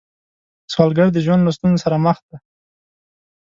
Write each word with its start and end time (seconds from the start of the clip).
سوالګر 0.71 1.07
د 1.13 1.17
ژوند 1.25 1.41
له 1.43 1.51
ستونزو 1.57 1.81
سره 1.85 1.97
مخ 2.05 2.17
دی 2.27 2.37